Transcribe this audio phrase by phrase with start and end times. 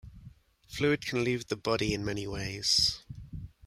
[0.67, 3.03] Fluid can leave the body in many ways.